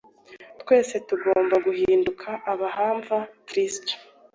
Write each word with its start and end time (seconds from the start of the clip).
Twese 0.61 0.95
tugomba 1.07 1.55
guhinduka 1.65 2.29
abahamva 2.51 3.17
Kristo. 3.47 3.93